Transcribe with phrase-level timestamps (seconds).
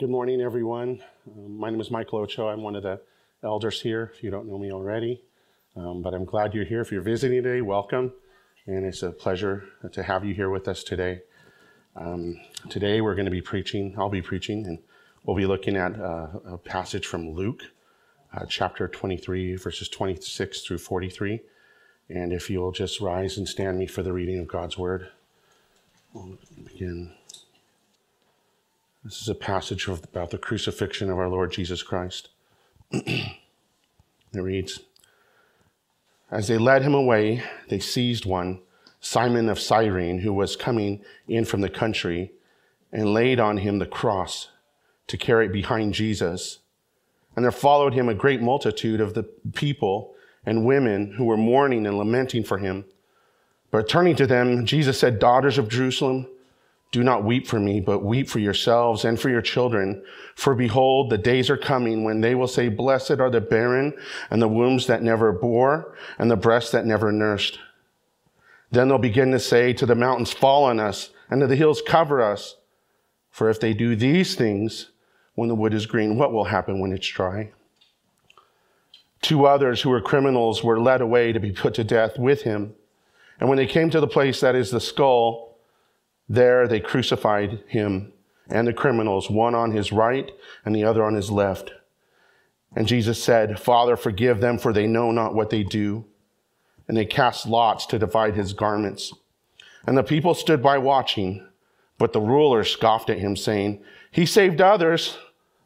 [0.00, 1.02] Good morning, everyone.
[1.26, 2.54] Um, my name is Michael Ochoa.
[2.54, 3.02] I'm one of the
[3.44, 5.20] elders here, if you don't know me already.
[5.76, 6.80] Um, but I'm glad you're here.
[6.80, 8.10] If you're visiting today, welcome.
[8.64, 11.20] And it's a pleasure to have you here with us today.
[11.96, 12.40] Um,
[12.70, 14.78] today, we're going to be preaching, I'll be preaching, and
[15.26, 17.64] we'll be looking at uh, a passage from Luke,
[18.34, 21.40] uh, chapter 23, verses 26 through 43.
[22.08, 25.10] And if you'll just rise and stand me for the reading of God's word,
[26.14, 27.12] we'll begin.
[29.02, 32.28] This is a passage about the crucifixion of our Lord Jesus Christ.
[32.90, 33.32] it
[34.34, 34.80] reads
[36.30, 38.60] As they led him away, they seized one,
[39.00, 42.32] Simon of Cyrene, who was coming in from the country,
[42.92, 44.48] and laid on him the cross
[45.06, 46.58] to carry it behind Jesus.
[47.34, 49.22] And there followed him a great multitude of the
[49.54, 50.14] people
[50.44, 52.84] and women who were mourning and lamenting for him.
[53.70, 56.26] But turning to them, Jesus said, Daughters of Jerusalem,
[56.92, 60.02] do not weep for me, but weep for yourselves and for your children.
[60.34, 63.94] For behold, the days are coming when they will say, Blessed are the barren
[64.28, 67.60] and the wombs that never bore and the breasts that never nursed.
[68.72, 71.80] Then they'll begin to say to the mountains, Fall on us, and to the hills,
[71.86, 72.56] Cover us.
[73.30, 74.90] For if they do these things
[75.36, 77.52] when the wood is green, what will happen when it's dry?
[79.22, 82.74] Two others who were criminals were led away to be put to death with him.
[83.38, 85.49] And when they came to the place that is the skull,
[86.30, 88.12] there they crucified him
[88.48, 90.30] and the criminals, one on his right
[90.64, 91.72] and the other on his left.
[92.74, 96.04] And Jesus said, Father, forgive them, for they know not what they do.
[96.86, 99.12] And they cast lots to divide his garments.
[99.86, 101.46] And the people stood by watching,
[101.98, 105.18] but the ruler scoffed at him, saying, He saved others.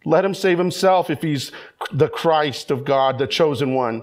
[0.07, 1.53] Let him save himself if he's
[1.93, 4.03] the Christ of God, the chosen one.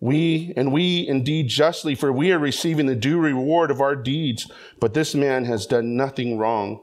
[0.00, 4.50] We, and we indeed justly, for we are receiving the due reward of our deeds,
[4.80, 6.80] but this man has done nothing wrong.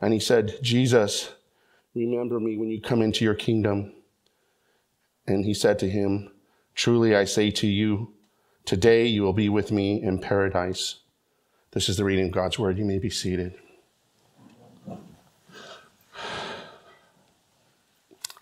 [0.00, 1.32] And he said, Jesus,
[1.94, 3.92] remember me when you come into your kingdom.
[5.26, 6.30] And he said to him,
[6.74, 8.14] Truly I say to you,
[8.64, 11.00] today you will be with me in paradise.
[11.72, 12.78] This is the reading of God's word.
[12.78, 13.54] You may be seated.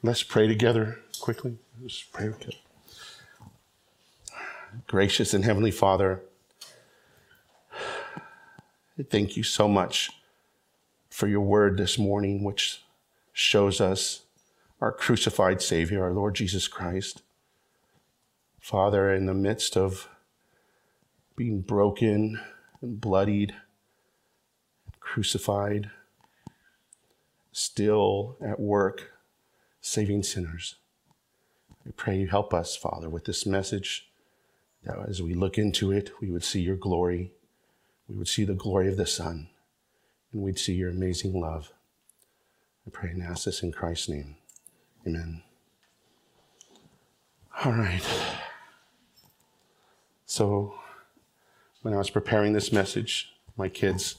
[0.03, 1.59] Let's pray together quickly.
[1.81, 2.68] Let's pray together.
[4.87, 6.23] Gracious and Heavenly Father,
[9.11, 10.11] thank you so much
[11.09, 12.83] for your word this morning, which
[13.33, 14.23] shows us
[14.81, 17.23] our crucified Savior, our Lord Jesus Christ.
[18.61, 20.09] Father, in the midst of
[21.37, 22.41] being broken
[22.83, 23.55] and bloodied,
[25.00, 25.91] crucified,
[27.53, 29.12] still at work
[29.81, 30.77] saving sinners.
[31.87, 34.08] I pray you help us, Father, with this message
[34.88, 37.31] that as we look into it, we would see your glory.
[38.09, 39.49] We would see the glory of the Son,
[40.32, 41.72] and we'd see your amazing love.
[42.87, 44.37] I pray and ask this in Christ's name.
[45.06, 45.43] Amen.
[47.65, 48.03] All right.
[50.25, 50.75] So,
[51.82, 54.16] when I was preparing this message, my kids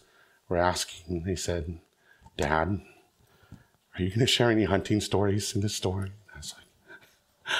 [0.48, 1.80] were asking, they said,
[2.38, 2.82] Dad,
[3.96, 6.12] are you going to share any hunting stories in this story?
[6.34, 7.56] I was like,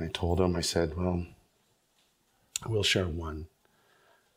[0.00, 1.26] I told him, I said, well,
[2.64, 3.46] I will share one.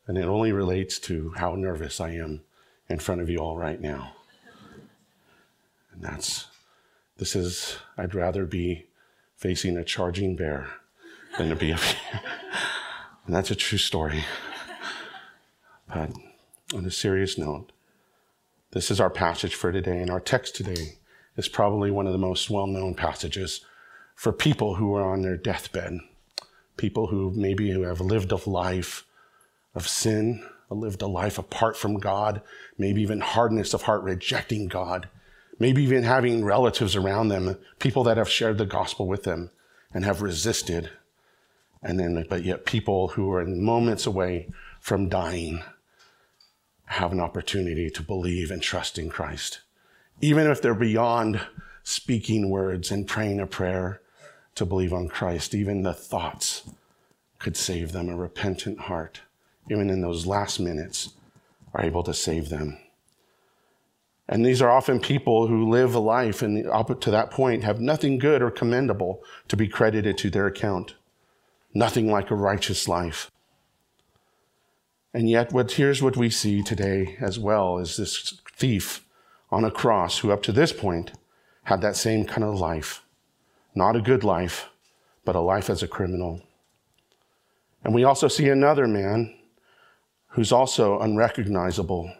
[0.06, 2.42] And it only relates to how nervous I am
[2.88, 4.12] in front of you all right now.
[5.92, 6.46] And that's,
[7.16, 8.86] this is, I'd rather be
[9.36, 10.68] facing a charging bear
[11.38, 12.20] than to be up here.
[13.26, 14.24] And that's a true story.
[15.88, 16.12] But
[16.72, 17.72] on a serious note,
[18.70, 20.98] this is our passage for today, and our text today
[21.36, 23.64] is probably one of the most well known passages
[24.16, 26.00] for people who are on their deathbed,
[26.76, 29.04] people who maybe who have lived a life
[29.74, 32.40] of sin, lived a life apart from God,
[32.76, 35.08] maybe even hardness of heart, rejecting God,
[35.58, 39.50] maybe even having relatives around them, people that have shared the gospel with them
[39.92, 40.90] and have resisted.
[41.82, 44.48] And then, but yet people who are moments away
[44.80, 45.62] from dying
[46.86, 49.60] have an opportunity to believe and trust in Christ.
[50.20, 51.40] Even if they're beyond
[51.82, 54.00] speaking words and praying a prayer,
[54.56, 55.54] to believe on Christ.
[55.54, 56.68] Even the thoughts
[57.38, 58.08] could save them.
[58.08, 59.20] A repentant heart,
[59.70, 61.14] even in those last minutes,
[61.72, 62.78] are able to save them.
[64.28, 67.80] And these are often people who live a life and up to that point have
[67.80, 70.96] nothing good or commendable to be credited to their account.
[71.72, 73.30] Nothing like a righteous life.
[75.14, 79.06] And yet, what, here's what we see today as well is this thief
[79.50, 81.12] on a cross who, up to this point,
[81.64, 83.05] had that same kind of life.
[83.76, 84.70] Not a good life,
[85.26, 86.40] but a life as a criminal.
[87.84, 89.36] And we also see another man
[90.28, 92.10] who's also unrecognizable,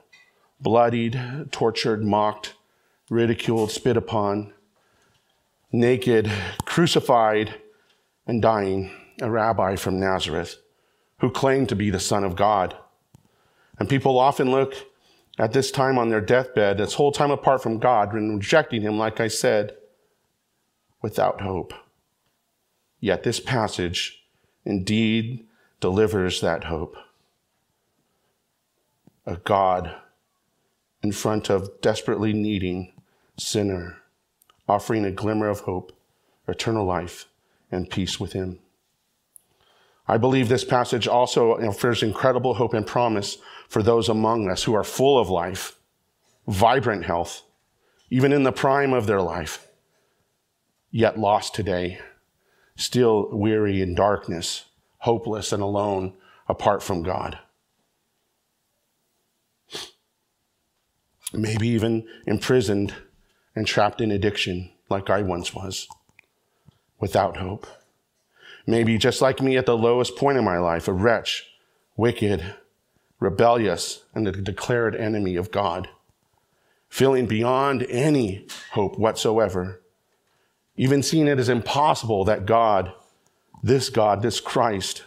[0.61, 1.19] bloodied,
[1.50, 2.55] tortured, mocked,
[3.08, 4.53] ridiculed, spit upon,
[5.73, 6.31] naked,
[6.67, 7.55] crucified,
[8.26, 8.91] and dying,
[9.23, 10.58] a rabbi from Nazareth
[11.20, 12.76] who claimed to be the Son of God.
[13.79, 14.75] And people often look
[15.38, 18.99] at this time on their deathbed, this whole time apart from God, and rejecting Him,
[18.99, 19.75] like I said,
[21.02, 21.72] without hope.
[23.00, 24.25] Yet this passage
[24.64, 25.46] indeed
[25.81, 26.96] delivers that hope.
[29.26, 29.94] A God
[31.02, 32.93] in front of desperately needing
[33.37, 33.98] sinner,
[34.69, 35.93] offering a glimmer of hope,
[36.48, 37.26] eternal life,
[37.70, 38.58] and peace with Him.
[40.08, 43.38] I believe this passage also offers incredible hope and promise
[43.69, 45.76] for those among us who are full of life,
[46.46, 47.43] vibrant health,
[48.10, 49.66] even in the prime of their life,
[50.96, 51.98] yet lost today,
[52.75, 54.64] still weary in darkness,
[55.00, 56.14] hopeless and alone
[56.48, 57.38] apart from God.
[61.34, 62.94] Maybe even imprisoned
[63.54, 65.87] and trapped in addiction, like I once was,
[66.98, 67.66] without hope.
[68.66, 71.44] Maybe just like me at the lowest point in my life, a wretch,
[71.98, 72.54] wicked,
[73.20, 75.88] rebellious, and a declared enemy of God,
[76.88, 79.82] feeling beyond any hope whatsoever,
[80.76, 82.93] even seeing it as impossible that God,
[83.62, 85.05] this God, this Christ,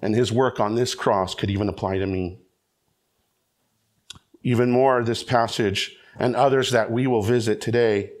[0.00, 2.38] and his work on this cross could even apply to me.
[4.42, 8.12] Even more, this passage and others that we will visit today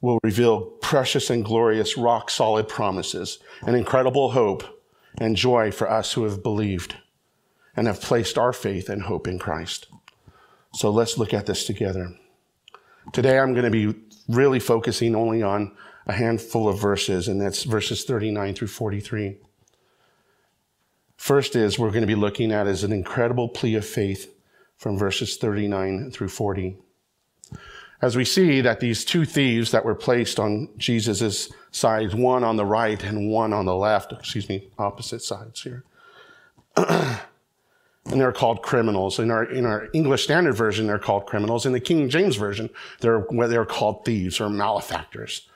[0.00, 4.82] will reveal precious and glorious, rock solid promises and incredible hope
[5.18, 6.96] and joy for us who have believed
[7.76, 9.86] and have placed our faith and hope in Christ.
[10.72, 12.16] So let's look at this together.
[13.12, 13.94] Today I'm going to be
[14.30, 19.36] really focusing only on a handful of verses, and that's verses 39 through 43.
[21.16, 24.32] First is we're going to be looking at is an incredible plea of faith
[24.78, 26.78] from verses 39 through 40
[28.02, 32.56] as we see that these two thieves that were placed on Jesus' sides, one on
[32.56, 35.84] the right and one on the left, excuse me, opposite sides here.
[38.06, 39.18] and they're called criminals.
[39.18, 41.66] In our, in our English Standard Version, they're called criminals.
[41.66, 42.70] In the King James Version,
[43.00, 45.48] they're, they're called thieves or malefactors.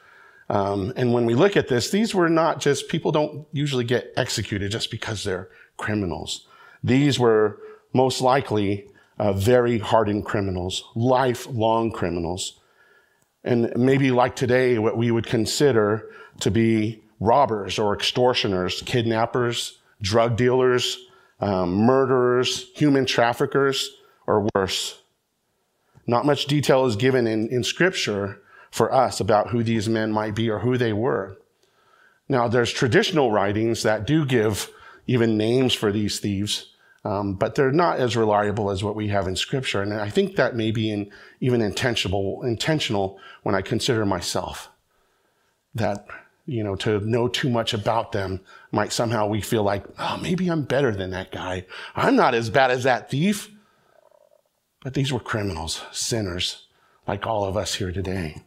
[0.51, 4.13] Um, and when we look at this, these were not just, people don't usually get
[4.17, 5.49] executed just because they're
[5.79, 6.47] criminals.
[6.83, 7.59] These were
[7.95, 8.87] most likely
[9.19, 12.61] uh, very hardened criminals, lifelong criminals.
[13.43, 16.11] And maybe like today, what we would consider
[16.41, 20.99] to be robbers or extortioners, kidnappers, drug dealers,
[21.41, 23.91] um, murderers, human traffickers,
[24.27, 25.03] or worse.
[26.07, 28.41] Not much detail is given in, in Scripture
[28.71, 31.39] for us about who these men might be or who they were.
[32.29, 34.71] Now, there's traditional writings that do give
[35.07, 36.73] even names for these thieves,
[37.05, 39.83] um, but they're not as reliable as what we have in Scripture.
[39.83, 41.11] And I think that may be in,
[41.41, 44.71] even intentional, intentional when I consider myself.
[45.75, 46.07] That,
[46.47, 50.49] you know, to know too much about them might somehow we feel like, oh, maybe
[50.49, 51.65] I'm better than that guy.
[51.97, 53.51] I'm not as bad as that thief.
[54.83, 56.67] But these were criminals, sinners,
[57.09, 58.43] like all of us here today.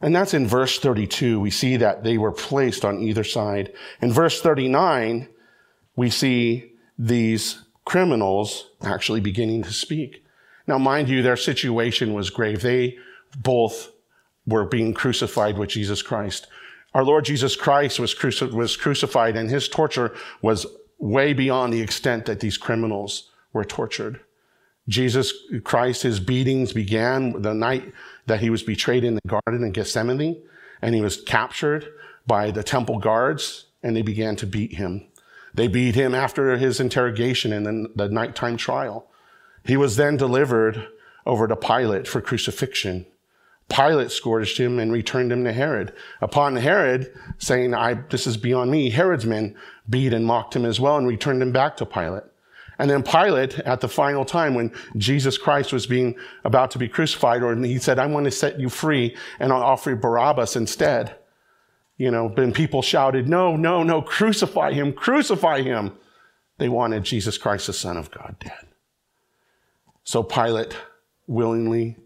[0.00, 1.38] And that's in verse 32.
[1.38, 3.72] We see that they were placed on either side.
[4.00, 5.28] In verse 39,
[5.94, 10.24] we see these criminals actually beginning to speak.
[10.66, 12.62] Now, mind you, their situation was grave.
[12.62, 12.98] They
[13.36, 13.92] both
[14.48, 16.46] were being crucified with Jesus Christ.
[16.94, 20.66] Our Lord Jesus Christ was, cruci- was crucified, and his torture was
[20.98, 24.20] way beyond the extent that these criminals were tortured.
[24.88, 27.92] Jesus Christ, his beatings began the night
[28.26, 30.42] that he was betrayed in the garden in Gethsemane,
[30.80, 31.86] and he was captured
[32.26, 35.06] by the temple guards, and they began to beat him.
[35.54, 39.10] They beat him after his interrogation and then the nighttime trial.
[39.64, 40.88] He was then delivered
[41.26, 43.06] over to Pilate for crucifixion.
[43.68, 45.92] Pilate scourged him and returned him to Herod.
[46.20, 49.54] Upon Herod saying, I, this is beyond me, Herod's men
[49.88, 52.24] beat and mocked him as well and returned him back to Pilate.
[52.78, 56.88] And then Pilate, at the final time when Jesus Christ was being about to be
[56.88, 61.16] crucified, or he said, I want to set you free and I'll offer Barabbas instead
[61.98, 65.92] you know, then people shouted, no, no, no, crucify him, crucify him.
[66.58, 68.68] They wanted Jesus Christ, the Son of God, dead.
[70.04, 70.76] So Pilate,
[71.26, 71.96] willingly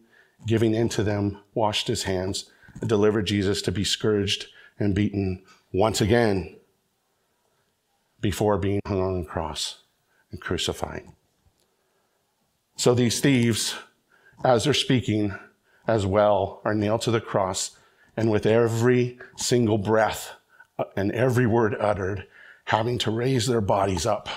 [0.46, 4.46] giving in to them, washed his hands and delivered Jesus to be scourged
[4.78, 6.56] and beaten once again
[8.20, 9.78] before being hung on the cross
[10.30, 11.04] and crucified.
[12.76, 13.76] So these thieves,
[14.44, 15.34] as they're speaking
[15.86, 17.76] as well, are nailed to the cross,
[18.16, 20.32] and with every single breath
[20.96, 22.26] and every word uttered,
[22.66, 24.28] having to raise their bodies up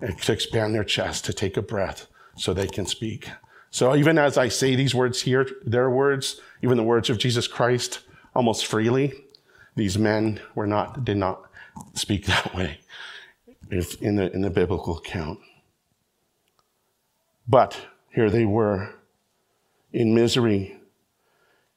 [0.00, 3.30] and to expand their chest to take a breath so they can speak.
[3.74, 7.48] So even as I say these words here, their words, even the words of Jesus
[7.48, 7.98] Christ,
[8.32, 9.12] almost freely,
[9.74, 11.50] these men were not, did not
[11.92, 12.78] speak that way
[14.00, 15.40] in the, in the biblical account.
[17.48, 18.94] But here they were
[19.92, 20.78] in misery.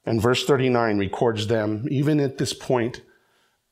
[0.06, 3.02] And verse 39 records them, even at this point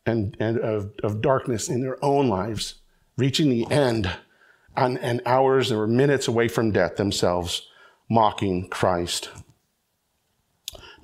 [0.04, 2.74] and, and of, of darkness in their own lives,
[3.16, 4.10] reaching the end
[4.74, 7.68] and, and hours or minutes away from death themselves,
[8.08, 9.30] mocking Christ.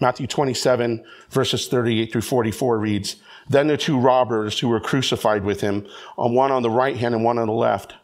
[0.01, 3.17] Matthew 27, verses 38 through 44 reads,
[3.49, 5.87] Then the two robbers who were crucified with him,
[6.19, 7.95] on one on the right hand and one on the left,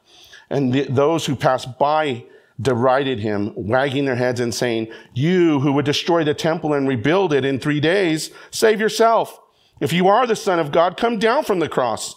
[0.49, 2.25] and the, those who passed by
[2.61, 7.33] derided him, wagging their heads and saying, You who would destroy the temple and rebuild
[7.33, 9.38] it in three days, save yourself.
[9.81, 12.17] If you are the Son of God, come down from the cross.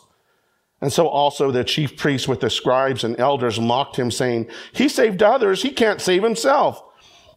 [0.82, 4.90] And so also the chief priests with the scribes and elders mocked him, saying, He
[4.90, 6.84] saved others, he can't save himself.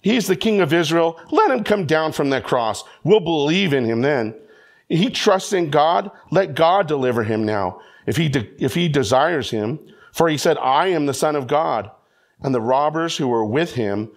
[0.00, 1.18] He's the king of Israel.
[1.30, 2.84] Let him come down from that cross.
[3.04, 4.34] We'll believe in him then.
[4.88, 6.10] He trusts in God.
[6.30, 9.78] Let God deliver him now, if he, de- if he desires him.
[10.12, 11.90] For he said, I am the Son of God.
[12.42, 14.10] And the robbers who were with him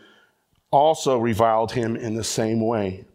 [0.71, 3.05] also reviled him in the same way.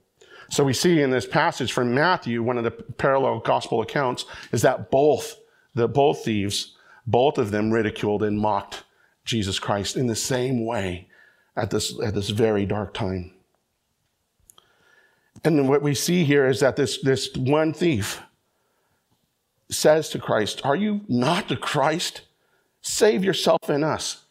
[0.48, 4.62] So we see in this passage from Matthew, one of the parallel gospel accounts, is
[4.62, 5.36] that both
[5.74, 6.76] the both thieves,
[7.06, 8.84] both of them ridiculed and mocked
[9.24, 11.08] Jesus Christ in the same way
[11.56, 13.32] at this, at this very dark time.
[15.44, 18.22] And what we see here is that this, this one thief
[19.68, 22.22] says to Christ, Are you not the Christ?
[22.80, 24.24] Save yourself and us.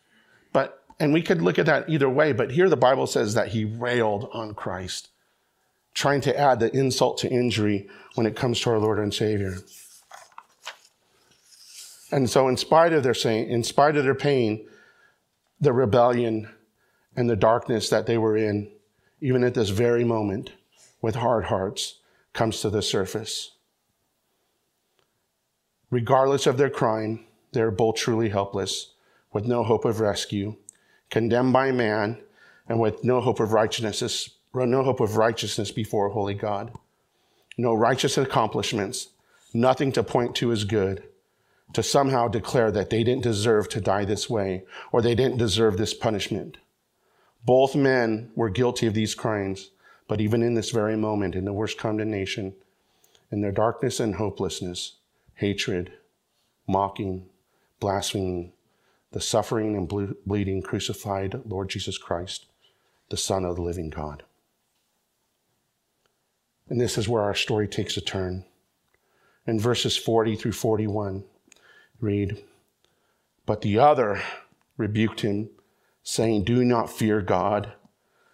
[0.53, 3.50] But, and we could look at that either way, but here the Bible says that
[3.50, 5.10] he railed on Christ,
[5.93, 9.57] trying to add the insult to injury when it comes to our Lord and Savior.
[12.12, 14.68] And so, in spite of their saying, in spite of their pain,
[15.62, 16.50] the rebellion
[17.15, 18.70] and the darkness that they were in,
[19.22, 20.51] even at this very moment,
[21.01, 22.00] with hard hearts,
[22.34, 23.51] comes to the surface.
[25.89, 28.94] Regardless of their crime, they are both truly helpless,
[29.32, 30.56] with no hope of rescue,
[31.10, 32.18] condemned by man,
[32.68, 36.74] and with no hope of righteousness, no hope of righteousness before holy God.
[37.58, 39.10] No righteous accomplishments,
[39.53, 41.03] nothing to point to as good
[41.74, 45.78] to somehow declare that they didn't deserve to die this way or they didn't deserve
[45.78, 46.58] this punishment.
[47.46, 49.72] Both men were guilty of these crimes,
[50.08, 52.54] but even in this very moment, in the worst condemnation,
[53.32, 54.98] in their darkness and hopelessness,
[55.36, 55.94] hatred,
[56.68, 57.30] mocking,
[57.80, 58.54] blaspheming,
[59.12, 62.46] the suffering and bleeding crucified Lord Jesus Christ,
[63.10, 64.24] the Son of the living God.
[66.70, 68.46] And this is where our story takes a turn.
[69.46, 71.25] In verses 40 through 41,
[72.01, 72.43] read,
[73.46, 74.22] But the other
[74.77, 75.50] rebuked him,
[76.03, 77.74] saying, Do not fear God,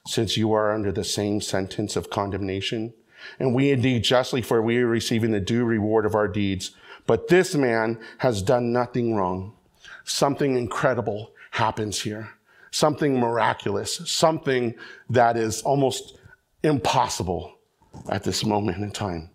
[0.07, 2.93] since you are under the same sentence of condemnation.
[3.39, 6.71] And we indeed justly, for we are receiving the due reward of our deeds.
[7.05, 9.53] But this man has done nothing wrong.
[10.03, 12.29] Something incredible happens here.
[12.71, 14.01] Something miraculous.
[14.09, 14.75] Something
[15.09, 16.17] that is almost
[16.63, 17.57] impossible
[18.09, 19.29] at this moment in time.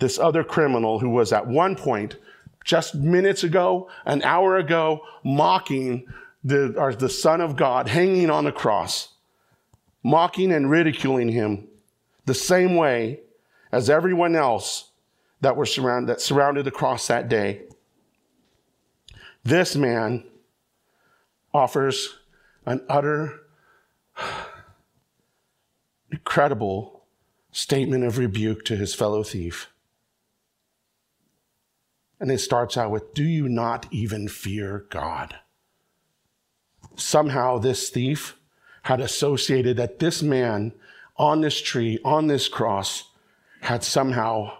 [0.00, 2.16] This other criminal who was at one point
[2.64, 6.06] just minutes ago, an hour ago, mocking
[6.44, 9.14] the, or the Son of God hanging on the cross,
[10.02, 11.68] mocking and ridiculing him
[12.26, 13.20] the same way
[13.72, 14.90] as everyone else
[15.40, 17.62] that were surrounded, that surrounded the cross that day.
[19.42, 20.24] This man
[21.52, 22.18] offers
[22.66, 23.40] an utter,
[26.12, 27.04] incredible
[27.52, 29.68] statement of rebuke to his fellow thief.
[32.20, 35.36] And it starts out with, Do you not even fear God?
[36.94, 38.36] Somehow, this thief
[38.82, 40.72] had associated that this man
[41.16, 43.04] on this tree, on this cross,
[43.62, 44.58] had somehow,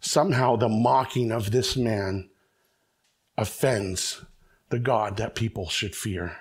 [0.00, 2.28] somehow the mocking of this man
[3.36, 4.24] offends
[4.68, 6.36] the God that people should fear,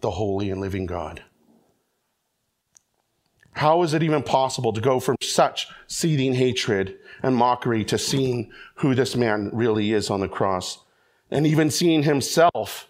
[0.00, 1.22] the holy and living God.
[3.56, 8.52] How is it even possible to go from such seething hatred and mockery to seeing
[8.74, 10.80] who this man really is on the cross
[11.30, 12.86] and even seeing himself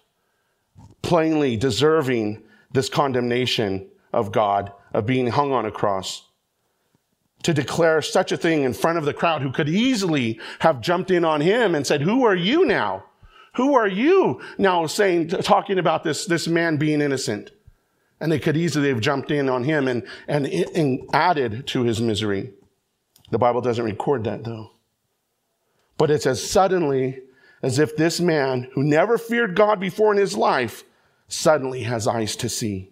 [1.03, 2.43] plainly deserving
[2.73, 6.27] this condemnation of God, of being hung on a cross.
[7.45, 11.13] To declare such a thing in front of the crowd who could easily have jumped
[11.13, 13.05] in on him and said, Who are you now?
[13.55, 17.53] Who are you now saying, talking about this, this man being innocent?
[18.21, 22.01] And they could easily have jumped in on him and, and, and added to his
[22.01, 22.53] misery.
[23.31, 24.71] The Bible doesn't record that though.
[25.99, 27.21] But it's as suddenly
[27.63, 30.85] as if this man who never feared God before in his life
[31.29, 32.91] suddenly has eyes to see.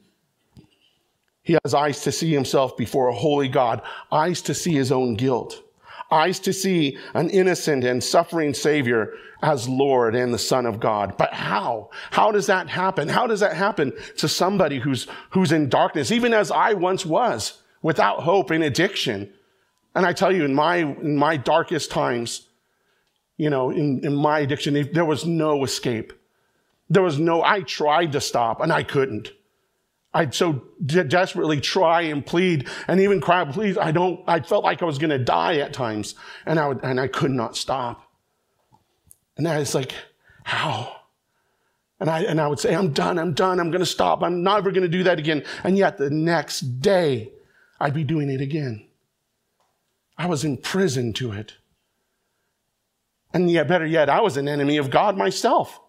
[1.43, 5.15] He has eyes to see himself before a holy God, eyes to see his own
[5.15, 5.63] guilt,
[6.11, 11.17] eyes to see an innocent and suffering Savior as Lord and the Son of God.
[11.17, 11.91] But how?
[12.11, 13.09] How does that happen?
[13.09, 17.61] How does that happen to somebody who's, who's in darkness, even as I once was,
[17.83, 19.31] without hope in addiction?
[19.95, 22.49] And I tell you, in my, in my darkest times,
[23.37, 26.13] you know, in, in my addiction, there was no escape.
[26.89, 29.31] There was no, I tried to stop and I couldn't.
[30.15, 34.63] I'd so de- desperately try and plead and even cry, please, I don't, I felt
[34.63, 36.15] like I was going to die at times
[36.47, 38.09] and I would, and I could not stop.
[39.37, 39.93] And I was like,
[40.45, 41.01] how?
[41.99, 44.45] And I, and I would say, I'm done, I'm done, I'm going to stop, I'm
[44.45, 45.45] never going to do that again.
[45.65, 47.33] And yet the next day,
[47.81, 48.87] I'd be doing it again.
[50.17, 51.55] I was in prison to it.
[53.33, 55.81] And yet, better yet, I was an enemy of God myself.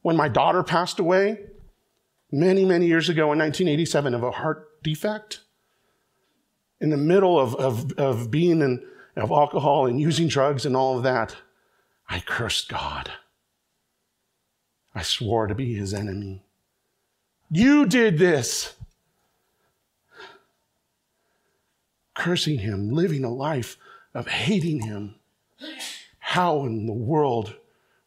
[0.00, 1.38] When my daughter passed away,
[2.32, 5.40] many, many years ago in 1987 of a heart defect.
[6.80, 8.84] In the middle of, of, of being in,
[9.14, 11.36] of alcohol and using drugs and all of that,
[12.08, 13.12] I cursed God.
[14.94, 16.44] I swore to be his enemy.
[17.50, 18.74] You did this.
[22.14, 23.76] Cursing him, living a life
[24.14, 25.16] of hating him.
[26.18, 27.54] How in the world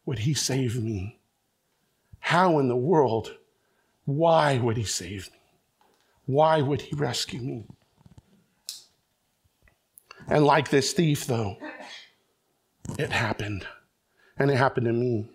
[0.04, 1.18] would he save me?
[2.18, 3.36] How in the world
[4.06, 5.38] why would he save me?
[6.24, 7.64] Why would he rescue me?
[10.28, 11.56] And like this thief, though,
[12.98, 13.66] it happened.
[14.38, 15.30] And it happened to me.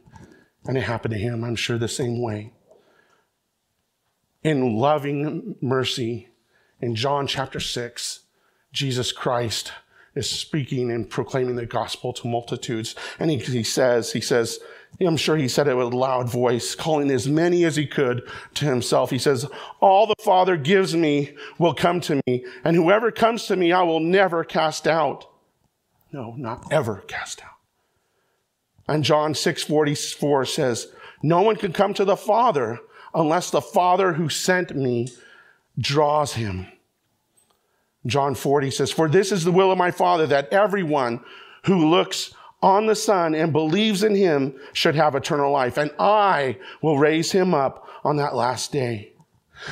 [0.66, 2.54] And it happened to him, I'm sure, the same way.
[4.44, 6.30] In loving mercy,
[6.82, 8.22] in John chapter 6,
[8.74, 9.72] Jesus Christ
[10.16, 12.96] is speaking and proclaiming the gospel to multitudes.
[13.20, 14.60] And he, he says, he says,
[15.00, 18.30] I'm sure he said it with a loud voice, calling as many as he could
[18.56, 19.10] to himself.
[19.10, 19.48] He says,
[19.80, 23.82] All the Father gives me will come to me, and whoever comes to me, I
[23.82, 25.26] will never cast out.
[26.12, 27.50] No, not ever cast out.
[28.88, 30.88] And John 6 44 says,
[31.24, 32.80] No one can come to the Father
[33.14, 35.08] unless the Father who sent me
[35.80, 36.68] draws him.
[38.06, 41.24] John 40 says, For this is the will of my Father, that everyone
[41.66, 46.58] who looks on the Son and believes in him should have eternal life, and I
[46.82, 49.14] will raise him up on that last day.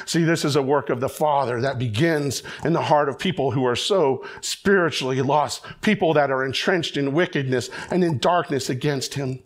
[0.06, 3.52] See, this is a work of the Father that begins in the heart of people
[3.52, 9.16] who are so spiritually lost, people that are entrenched in wickedness and in darkness against
[9.16, 9.40] him.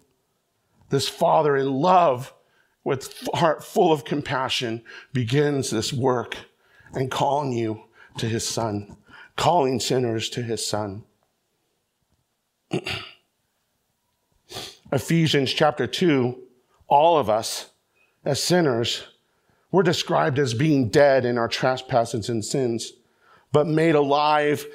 [0.89, 2.34] This Father in love,
[2.84, 6.36] with heart full of compassion, begins this work
[6.93, 7.84] and calling you
[8.17, 8.97] to his Son,
[9.38, 11.03] calling sinners to his Son.
[14.93, 16.39] Ephesians chapter 2,
[16.88, 17.71] all of us
[18.23, 19.03] as sinners,
[19.71, 22.93] we're described as being dead in our trespasses and sins,
[23.51, 24.67] but made alive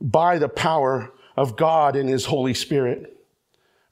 [0.00, 3.18] by the power of God in his Holy Spirit.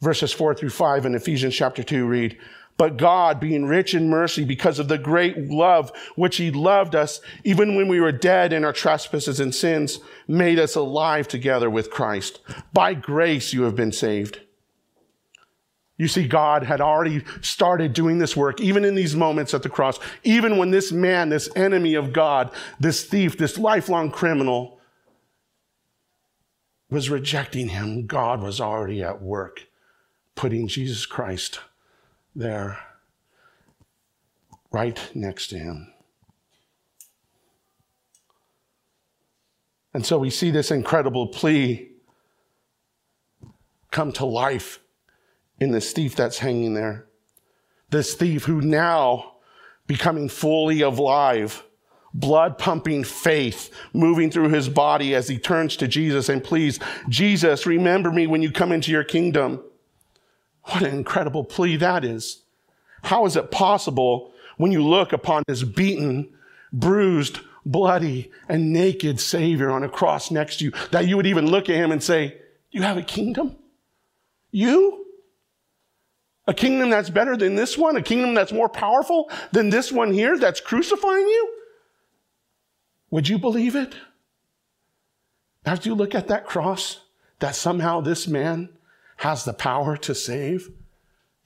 [0.00, 2.38] Verses 4 through 5 in Ephesians chapter 2 read,
[2.78, 7.20] But God, being rich in mercy because of the great love which he loved us,
[7.44, 11.90] even when we were dead in our trespasses and sins, made us alive together with
[11.90, 12.40] Christ.
[12.72, 14.40] By grace you have been saved
[15.96, 19.68] you see, God had already started doing this work, even in these moments at the
[19.68, 24.80] cross, even when this man, this enemy of God, this thief, this lifelong criminal,
[26.90, 28.06] was rejecting him.
[28.06, 29.68] God was already at work,
[30.34, 31.60] putting Jesus Christ
[32.34, 32.78] there,
[34.72, 35.92] right next to him.
[39.92, 41.92] And so we see this incredible plea
[43.92, 44.80] come to life
[45.64, 47.06] in this thief that's hanging there.
[47.90, 49.32] This thief who now
[49.86, 51.64] becoming fully alive,
[52.12, 57.66] blood pumping faith moving through his body as he turns to Jesus and please, Jesus,
[57.66, 59.62] remember me when you come into your kingdom.
[60.64, 62.42] What an incredible plea that is.
[63.02, 66.32] How is it possible when you look upon this beaten,
[66.72, 71.46] bruised, bloody, and naked Savior on a cross next to you that you would even
[71.46, 72.38] look at him and say,
[72.70, 73.56] You have a kingdom?
[74.50, 75.03] You?
[76.46, 77.96] A kingdom that's better than this one?
[77.96, 81.54] A kingdom that's more powerful than this one here that's crucifying you?
[83.10, 83.94] Would you believe it?
[85.64, 87.00] After you look at that cross,
[87.38, 88.68] that somehow this man
[89.18, 90.70] has the power to save,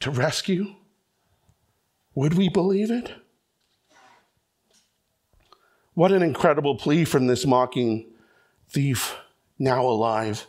[0.00, 0.74] to rescue,
[2.14, 3.12] would we believe it?
[5.94, 8.10] What an incredible plea from this mocking
[8.68, 9.16] thief,
[9.58, 10.46] now alive,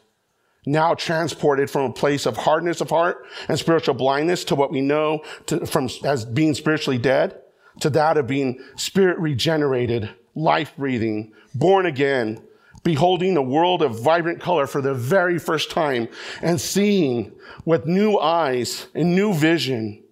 [0.65, 4.81] now transported from a place of hardness of heart and spiritual blindness to what we
[4.81, 7.39] know to, from as being spiritually dead,
[7.79, 12.41] to that of being spirit regenerated, life breathing, born again,
[12.83, 16.07] beholding a world of vibrant color for the very first time
[16.41, 17.31] and seeing
[17.65, 20.03] with new eyes and new vision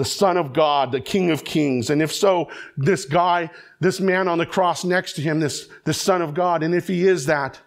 [0.00, 1.90] the Son of God, the King of Kings.
[1.90, 6.00] And if so, this guy, this man on the cross next to him, this, this
[6.00, 7.60] Son of God, and if he is that,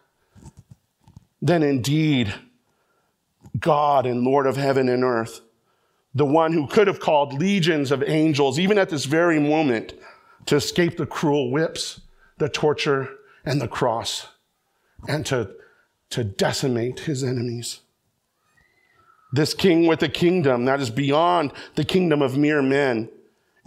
[1.43, 2.33] then indeed,
[3.59, 5.41] God and Lord of heaven and earth,
[6.15, 9.93] the one who could have called legions of angels, even at this very moment,
[10.45, 11.99] to escape the cruel whips,
[12.37, 13.09] the torture,
[13.43, 14.27] and the cross,
[15.05, 15.51] and to,
[16.11, 17.81] to decimate his enemies.
[19.33, 23.09] This king with a kingdom that is beyond the kingdom of mere men,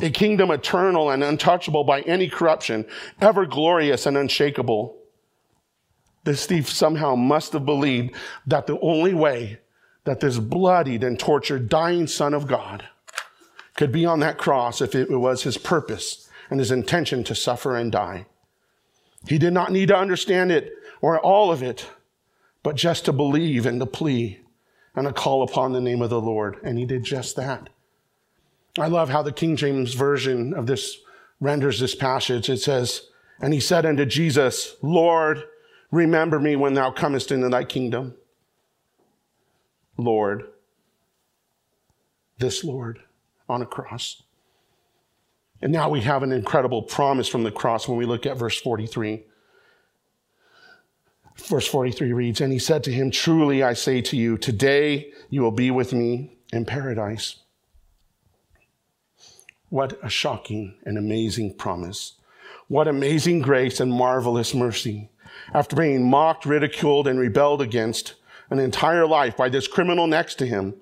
[0.01, 2.87] a kingdom eternal and untouchable by any corruption,
[3.21, 4.97] ever glorious and unshakable.
[6.27, 8.12] This thief somehow must have believed
[8.49, 9.61] that the only way
[10.03, 12.85] that this bloodied and tortured, dying Son of God
[13.77, 17.77] could be on that cross if it was his purpose and his intention to suffer
[17.77, 18.27] and die.
[19.29, 21.89] He did not need to understand it or all of it,
[22.65, 24.41] but just to believe and to plea
[24.97, 26.57] and to call upon the name of the Lord.
[26.65, 27.69] And he did just that.
[28.81, 30.99] I love how the King James Version of this
[31.41, 32.51] renders this passage.
[32.51, 33.03] It says,
[33.41, 35.45] And he said unto Jesus, Lord,
[35.90, 38.14] remember me when thou comest into thy kingdom.
[39.96, 40.44] Lord,
[42.38, 43.01] this Lord
[43.49, 44.22] on a cross.
[45.62, 48.61] And now we have an incredible promise from the cross when we look at verse
[48.61, 49.25] 43.
[51.37, 55.42] Verse 43 reads, And he said to him, Truly I say to you, today you
[55.42, 57.37] will be with me in paradise.
[59.68, 62.14] What a shocking and amazing promise.
[62.68, 65.11] What amazing grace and marvelous mercy.
[65.52, 68.14] After being mocked, ridiculed, and rebelled against
[68.50, 70.74] an entire life by this criminal next to him,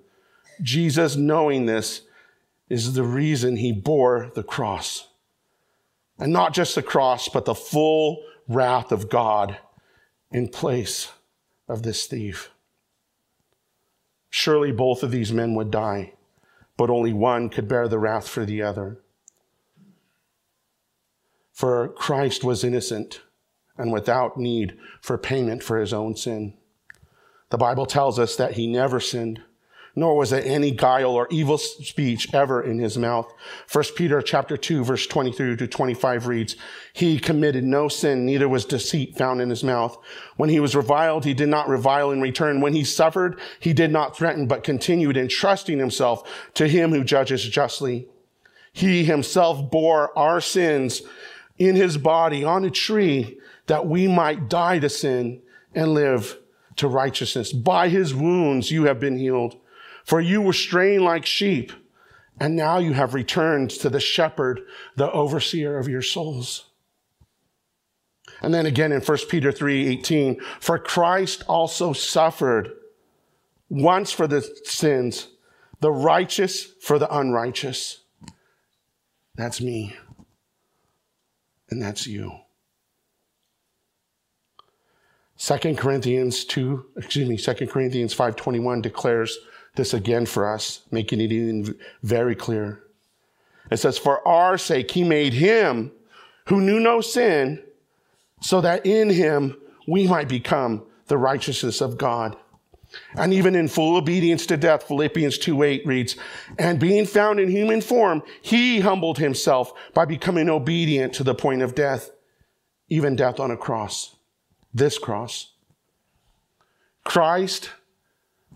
[0.62, 2.02] Jesus, knowing this,
[2.68, 5.08] is the reason he bore the cross.
[6.18, 9.58] And not just the cross, but the full wrath of God
[10.30, 11.10] in place
[11.68, 12.50] of this thief.
[14.30, 16.14] Surely both of these men would die,
[16.76, 18.98] but only one could bear the wrath for the other.
[21.52, 23.20] For Christ was innocent
[23.76, 26.54] and without need for payment for his own sin.
[27.50, 29.40] The Bible tells us that he never sinned
[29.96, 33.32] nor was there any guile or evil speech ever in his mouth.
[33.70, 36.56] 1 Peter chapter 2 verse 23 to 25 reads,
[36.92, 39.96] He committed no sin, neither was deceit found in his mouth.
[40.36, 42.60] When he was reviled, he did not revile in return.
[42.60, 47.48] When he suffered, he did not threaten, but continued entrusting himself to him who judges
[47.48, 48.08] justly.
[48.72, 51.02] He himself bore our sins
[51.56, 55.42] in his body on a tree that we might die to sin
[55.74, 56.38] and live
[56.76, 57.52] to righteousness.
[57.52, 59.56] By his wounds you have been healed.
[60.04, 61.72] For you were straying like sheep,
[62.38, 64.60] and now you have returned to the shepherd,
[64.96, 66.66] the overseer of your souls.
[68.42, 72.72] And then again in 1 Peter 3 18, for Christ also suffered
[73.70, 75.28] once for the sins,
[75.80, 78.02] the righteous for the unrighteous.
[79.36, 79.96] That's me.
[81.70, 82.43] And that's you.
[85.38, 89.38] 2 Corinthians 2, excuse me, 2 Corinthians 5:21 declares
[89.76, 92.80] this again for us, making it even very clear.
[93.70, 95.90] It says, For our sake, he made him
[96.46, 97.62] who knew no sin,
[98.40, 99.56] so that in him
[99.88, 102.36] we might become the righteousness of God.
[103.16, 106.16] And even in full obedience to death, Philippians 2 8 reads,
[106.58, 111.62] And being found in human form, he humbled himself by becoming obedient to the point
[111.62, 112.10] of death,
[112.88, 114.13] even death on a cross.
[114.74, 115.52] This cross.
[117.04, 117.70] Christ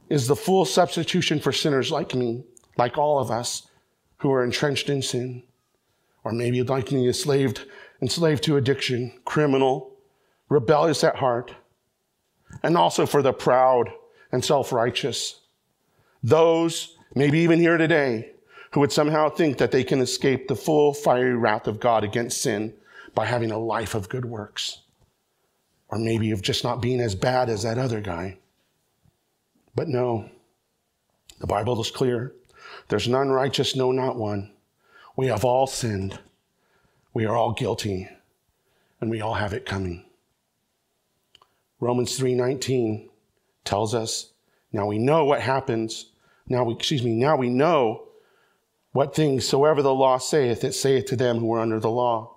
[0.08, 2.44] is the full substitution for sinners like me,
[2.76, 3.68] like all of us
[4.18, 5.44] who are entrenched in sin,
[6.24, 7.66] or maybe like me, enslaved,
[8.02, 9.94] enslaved to addiction, criminal,
[10.48, 11.54] rebellious at heart,
[12.64, 13.88] and also for the proud
[14.32, 15.40] and self-righteous.
[16.22, 18.32] Those, maybe even here today,
[18.72, 22.42] who would somehow think that they can escape the full fiery wrath of God against
[22.42, 22.74] sin
[23.14, 24.82] by having a life of good works.
[25.88, 28.38] Or maybe of just not being as bad as that other guy.
[29.74, 30.28] But no,
[31.40, 32.34] the Bible is clear.
[32.88, 34.52] There's none righteous, no, not one.
[35.16, 36.18] We have all sinned.
[37.14, 38.08] We are all guilty,
[39.00, 40.04] and we all have it coming.
[41.80, 43.08] Romans 3:19
[43.64, 44.32] tells us,
[44.72, 46.10] now we know what happens.
[46.48, 48.08] Now we, excuse me, now we know
[48.92, 52.34] what things soever the law saith, it saith to them who are under the law,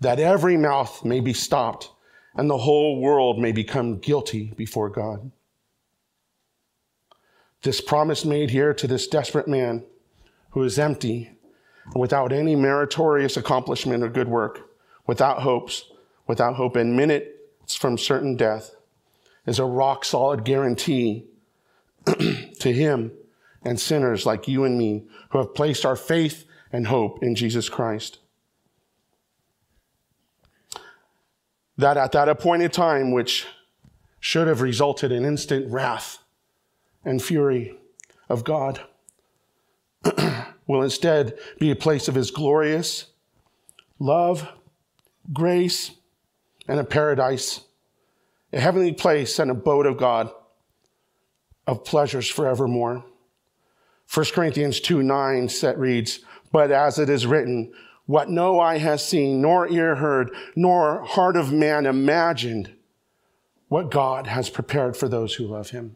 [0.00, 1.90] that every mouth may be stopped
[2.34, 5.30] and the whole world may become guilty before God.
[7.62, 9.84] This promise made here to this desperate man
[10.50, 11.30] who is empty
[11.94, 14.70] without any meritorious accomplishment or good work,
[15.06, 15.90] without hopes,
[16.26, 18.76] without hope and minutes from certain death,
[19.46, 21.26] is a rock solid guarantee
[22.06, 23.12] to him
[23.62, 27.68] and sinners like you and me who have placed our faith and hope in Jesus
[27.68, 28.19] Christ.
[31.80, 33.46] That at that appointed time, which
[34.18, 36.18] should have resulted in instant wrath
[37.06, 37.74] and fury
[38.28, 38.82] of God,
[40.66, 43.06] will instead be a place of his glorious
[43.98, 44.46] love,
[45.32, 45.92] grace,
[46.68, 47.62] and a paradise,
[48.52, 50.30] a heavenly place and abode of God
[51.66, 53.06] of pleasures forevermore.
[54.12, 56.20] 1 Corinthians 2 9 set reads,
[56.52, 57.72] But as it is written,
[58.10, 62.68] what no eye has seen, nor ear heard, nor heart of man imagined,
[63.68, 65.94] what God has prepared for those who love him.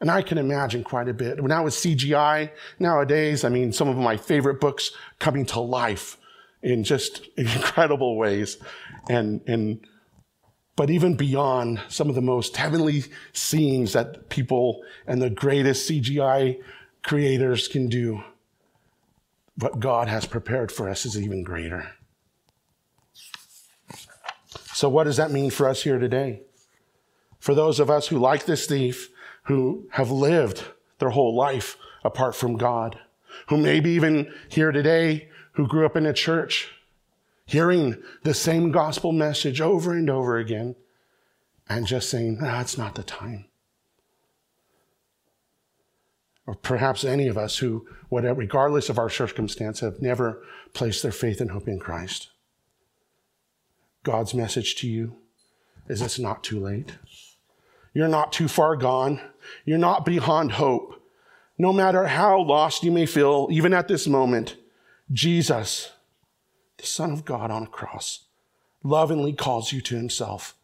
[0.00, 1.42] And I can imagine quite a bit.
[1.42, 6.16] Now with CGI, nowadays, I mean, some of my favorite books coming to life
[6.62, 8.58] in just incredible ways.
[9.08, 9.84] And, and
[10.76, 16.60] but even beyond some of the most heavenly scenes that people and the greatest CGI
[17.02, 18.22] creators can do,
[19.60, 21.92] what God has prepared for us is even greater.
[24.72, 26.42] So, what does that mean for us here today?
[27.38, 29.10] For those of us who, like this thief,
[29.44, 30.64] who have lived
[30.98, 32.98] their whole life apart from God,
[33.48, 36.70] who maybe even here today, who grew up in a church,
[37.44, 40.76] hearing the same gospel message over and over again
[41.68, 43.46] and just saying, ah, it's not the time.
[46.50, 50.42] Or perhaps any of us who, whatever, regardless of our circumstance, have never
[50.74, 52.30] placed their faith and hope in Christ.
[54.02, 55.14] God's message to you
[55.88, 56.94] is it's not too late.
[57.94, 59.20] You're not too far gone.
[59.64, 61.00] You're not beyond hope.
[61.56, 64.56] No matter how lost you may feel, even at this moment,
[65.12, 65.92] Jesus
[66.78, 68.24] the Son of God on a cross,
[68.82, 70.56] lovingly calls you to himself.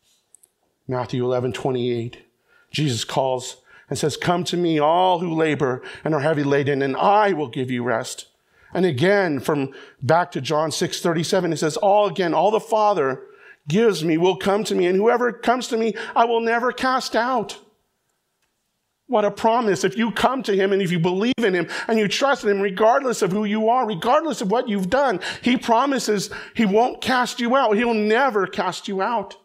[0.88, 2.25] Matthew 11, 28.
[2.72, 6.96] Jesus calls and says, Come to me, all who labor and are heavy laden, and
[6.96, 8.27] I will give you rest.
[8.75, 9.72] And again, from
[10.03, 13.22] back to John 6, 37, it says, All again, all the Father
[13.68, 17.16] gives me will come to me, and whoever comes to me, I will never cast
[17.16, 17.59] out.
[19.09, 19.85] What a promise.
[19.85, 22.51] If you come to him and if you believe in him and you trust in
[22.51, 27.01] him, regardless of who you are, regardless of what you've done, he promises he won't
[27.01, 27.77] cast you out.
[27.77, 29.37] He'll never cast you out.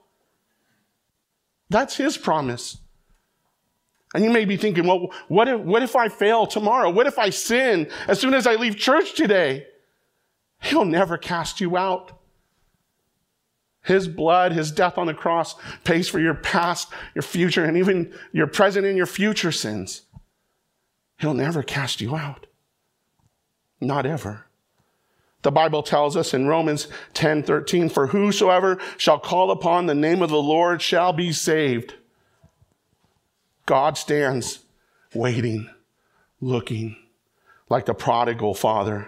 [1.70, 2.81] That's his promise.
[4.14, 6.90] And you may be thinking, well, what if, what if I fail tomorrow?
[6.90, 9.68] What if I sin as soon as I leave church today?
[10.62, 12.20] He'll never cast you out.
[13.84, 18.14] His blood, his death on the cross pays for your past, your future, and even
[18.32, 20.04] your present and your future sins.
[21.18, 22.48] He'll never cast you out.
[23.80, 24.46] Not ever.
[25.42, 30.22] The Bible tells us in Romans 10 13, for whosoever shall call upon the name
[30.22, 31.96] of the Lord shall be saved.
[33.72, 34.60] God stands
[35.16, 35.70] waiting,
[36.42, 36.98] looking
[37.70, 39.08] like the prodigal father,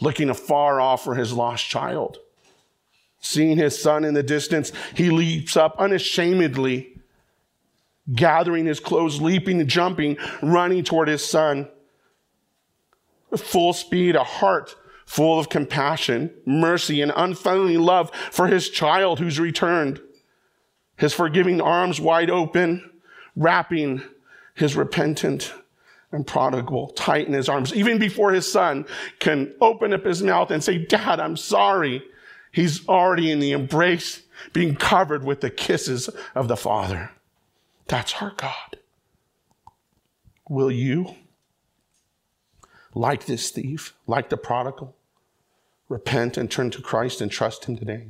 [0.00, 2.18] looking afar off for his lost child.
[3.20, 6.98] Seeing his son in the distance, he leaps up unashamedly,
[8.12, 11.68] gathering his clothes, leaping and jumping, running toward his son.
[13.36, 14.74] Full speed, a heart
[15.06, 20.00] full of compassion, mercy, and unfailing love for his child who's returned.
[20.96, 22.88] His forgiving arms wide open,
[23.36, 24.02] wrapping
[24.54, 25.52] his repentant
[26.12, 28.84] and prodigal tight in his arms, even before his son
[29.18, 32.02] can open up his mouth and say, Dad, I'm sorry.
[32.52, 37.10] He's already in the embrace, being covered with the kisses of the Father.
[37.88, 38.76] That's our God.
[40.48, 41.14] Will you,
[42.94, 44.94] like this thief, like the prodigal,
[45.88, 48.08] repent and turn to Christ and trust Him today?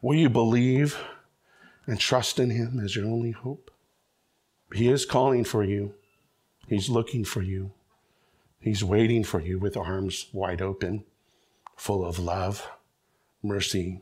[0.00, 1.02] Will you believe
[1.86, 3.72] and trust in Him as your only hope?
[4.74, 5.94] He is calling for you,
[6.66, 7.72] He's looking for you,
[8.58, 11.04] He's waiting for you with arms wide open,
[11.76, 12.68] full of love
[13.44, 14.00] mercy,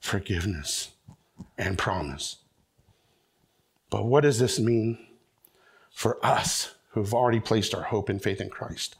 [0.00, 0.90] forgiveness,
[1.56, 2.38] and promise.
[3.88, 4.98] But what does this mean
[5.92, 8.96] for us who've already placed our hope and faith in Christ?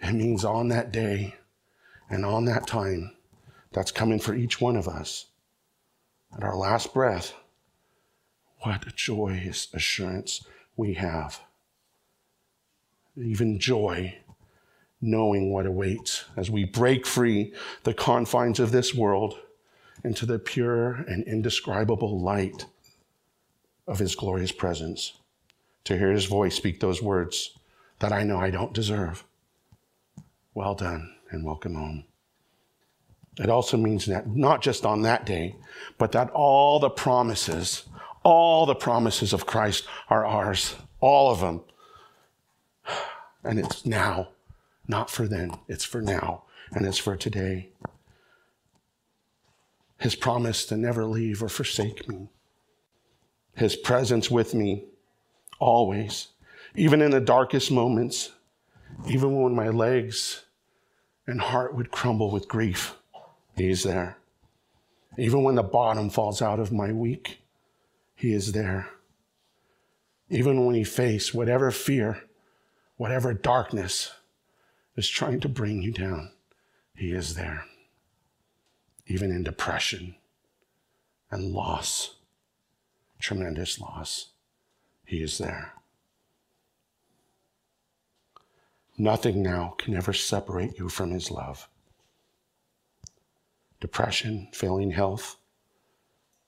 [0.00, 1.34] It means on that day
[2.08, 3.14] and on that time
[3.72, 5.26] that's coming for each one of us,
[6.34, 7.34] at our last breath,
[8.62, 10.44] what joyous assurance
[10.76, 11.40] we have.
[13.16, 14.18] Even joy,
[15.00, 17.52] knowing what awaits as we break free
[17.84, 19.38] the confines of this world
[20.04, 22.66] into the pure and indescribable light
[23.86, 25.14] of his glorious presence.
[25.84, 27.58] To hear his voice speak those words
[27.98, 29.24] that I know I don't deserve.
[30.54, 32.04] Well done and welcome home.
[33.38, 35.56] It also means that not just on that day,
[35.96, 37.84] but that all the promises,
[38.22, 41.62] all the promises of Christ are ours, all of them.
[43.42, 44.28] And it's now,
[44.86, 47.70] not for then, it's for now, and it's for today.
[49.98, 52.28] His promise to never leave or forsake me,
[53.54, 54.84] His presence with me
[55.58, 56.28] always,
[56.74, 58.32] even in the darkest moments,
[59.08, 60.44] even when my legs
[61.26, 62.96] and heart would crumble with grief.
[63.56, 64.16] He's there.
[65.18, 67.40] Even when the bottom falls out of my week,
[68.20, 68.86] He is there.
[70.28, 72.24] Even when you face whatever fear,
[72.98, 74.12] whatever darkness
[74.94, 76.32] is trying to bring you down,
[76.94, 77.64] He is there.
[79.06, 80.16] Even in depression
[81.30, 82.16] and loss,
[83.18, 84.32] tremendous loss,
[85.06, 85.72] He is there.
[88.98, 91.70] Nothing now can ever separate you from His love
[93.80, 95.39] depression, failing health,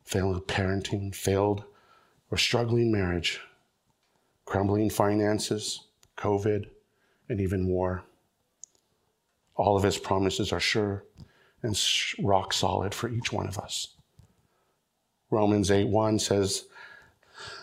[0.05, 1.65] failed parenting, failed
[2.31, 3.41] or struggling marriage,
[4.45, 5.87] crumbling finances,
[6.17, 6.67] COVID,
[7.29, 8.05] and even war.
[9.55, 11.05] All of his promises are sure
[11.63, 11.79] and
[12.21, 13.89] rock solid for each one of us.
[15.31, 16.65] Romans 8 1 says,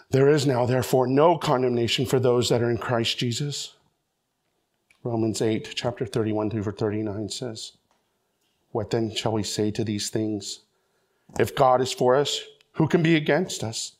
[0.09, 3.73] There is now, therefore, no condemnation for those that are in Christ Jesus.
[5.03, 7.73] Romans 8, chapter 31 through 39 says,
[8.71, 10.61] what then shall we say to these things?
[11.37, 12.41] If God is for us,
[12.73, 13.95] who can be against us?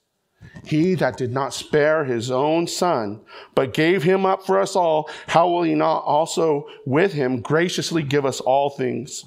[0.64, 3.22] He that did not spare his own son,
[3.56, 8.04] but gave him up for us all, how will he not also with him graciously
[8.04, 9.26] give us all things?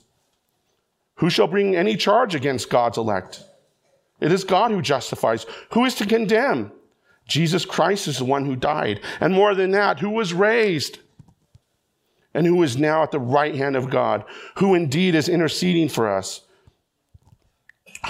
[1.17, 3.45] Who shall bring any charge against God's elect?
[4.21, 5.47] It is God who justifies.
[5.73, 6.73] Who is to condemn?
[7.27, 9.01] Jesus Christ is the one who died.
[9.21, 10.99] And more than that, who was raised
[12.35, 14.25] and who is now at the right hand of God,
[14.57, 16.43] who indeed is interceding for us.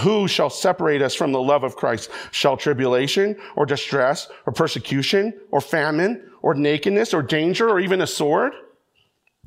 [0.00, 2.10] Who shall separate us from the love of Christ?
[2.30, 8.06] Shall tribulation or distress or persecution or famine or nakedness or danger or even a
[8.06, 8.54] sword?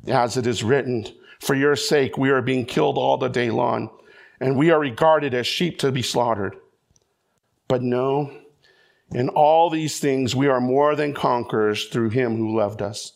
[0.06, 1.06] As it is written,
[1.40, 3.90] for your sake we are being killed all the day long,
[4.40, 6.56] and we are regarded as sheep to be slaughtered.
[7.66, 8.32] But no,
[9.10, 13.15] in all these things we are more than conquerors through him who loved us.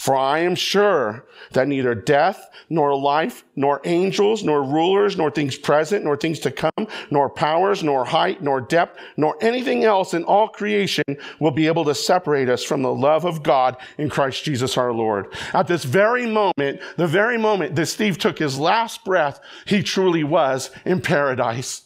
[0.00, 5.58] For I am sure that neither death, nor life, nor angels, nor rulers, nor things
[5.58, 10.24] present, nor things to come, nor powers, nor height, nor depth, nor anything else in
[10.24, 11.04] all creation
[11.38, 14.90] will be able to separate us from the love of God in Christ Jesus our
[14.90, 15.26] Lord.
[15.52, 20.24] At this very moment, the very moment that Steve took his last breath, he truly
[20.24, 21.82] was in paradise.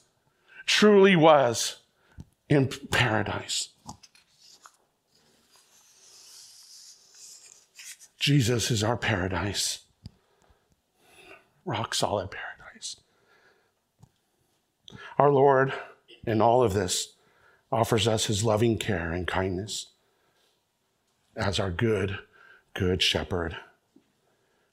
[0.66, 1.78] Truly was
[2.48, 3.73] in paradise.
[8.24, 9.80] Jesus is our paradise,
[11.66, 12.96] rock solid paradise.
[15.18, 15.74] Our Lord,
[16.26, 17.16] in all of this,
[17.70, 19.88] offers us his loving care and kindness
[21.36, 22.18] as our good,
[22.72, 23.58] good shepherd.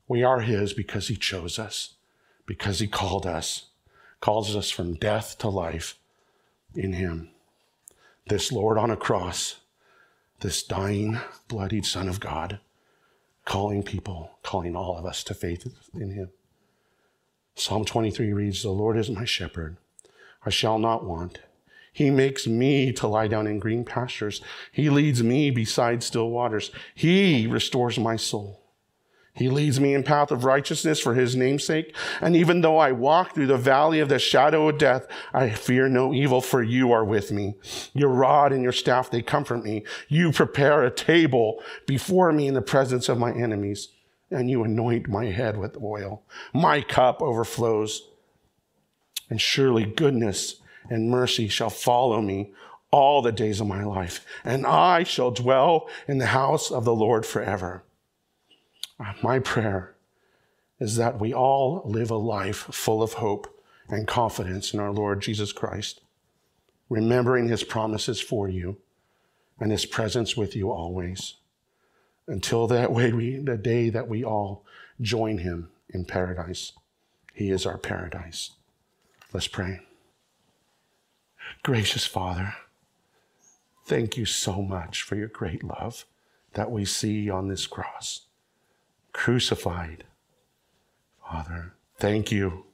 [0.08, 1.96] We are his because he chose us,
[2.46, 3.66] because he called us,
[4.22, 6.00] calls us from death to life
[6.74, 7.32] in him.
[8.28, 9.58] This Lord on a cross,
[10.40, 12.62] this dying, bloodied Son of God
[13.52, 16.30] calling people, calling all of us to faith in him.
[17.54, 19.76] Psalm 23 reads, The Lord is my shepherd.
[20.46, 21.40] I shall not want.
[21.92, 24.42] He makes me to lie down in green pastures.
[24.72, 26.72] He leads me beside still waters.
[26.96, 28.61] He restores my soul.
[29.34, 31.96] He leads me in path of righteousness for his namesake.
[32.20, 35.88] And even though I walk through the valley of the shadow of death, I fear
[35.88, 37.56] no evil, for you are with me.
[37.94, 39.84] Your rod and your staff, they comfort me.
[40.10, 43.88] You prepare a table before me in the presence of my enemies,
[44.30, 46.24] and you anoint my head with oil.
[46.54, 48.10] My cup overflows.
[49.30, 50.56] And surely goodness
[50.90, 52.52] and mercy shall follow me
[52.92, 56.94] all the days of my life, and I shall dwell in the house of the
[56.94, 57.86] Lord forever.
[59.24, 59.96] My prayer
[60.80, 65.22] is that we all live a life full of hope and confidence in our Lord
[65.22, 66.02] Jesus Christ,
[66.90, 68.78] remembering his promises for you
[69.60, 71.36] and his presence with you always.
[72.28, 74.64] until that way we, the day that we all
[75.02, 76.72] join him in paradise.
[77.34, 78.52] He is our paradise.
[79.34, 79.82] Let's pray.
[81.64, 82.56] Gracious Father,
[83.86, 86.06] thank you so much for your great love
[86.54, 88.22] that we see on this cross,
[89.14, 90.04] crucified.
[91.30, 92.66] Father, thank you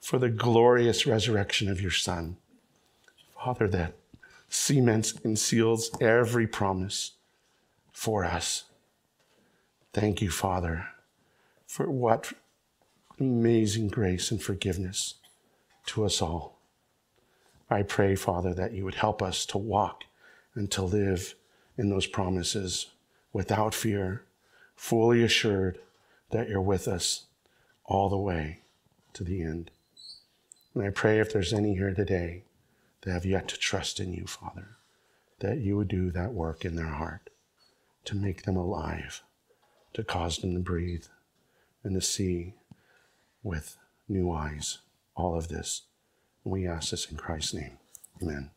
[0.00, 2.36] for the glorious resurrection of your Son.
[3.42, 3.94] Father, that
[4.48, 7.12] cements and seals every promise
[7.92, 8.64] for us.
[9.92, 10.86] Thank you, Father,
[11.66, 12.32] for what
[13.18, 15.14] amazing grace and forgiveness
[15.86, 16.58] to us all.
[17.68, 20.04] I pray, Father, that you would help us to walk
[20.54, 21.34] and to live
[21.78, 22.86] in those promises
[23.32, 24.24] without fear,
[24.80, 25.78] fully assured
[26.30, 27.26] that you're with us
[27.84, 28.60] all the way
[29.12, 29.70] to the end.
[30.74, 32.44] And I pray if there's any here today
[33.02, 34.78] that have yet to trust in you, Father,
[35.40, 37.28] that you would do that work in their heart
[38.06, 39.22] to make them alive,
[39.92, 41.04] to cause them to breathe
[41.84, 42.54] and to see
[43.42, 43.76] with
[44.08, 44.78] new eyes
[45.14, 45.82] all of this.
[46.42, 47.76] And we ask this in Christ's name.
[48.22, 48.50] Amen.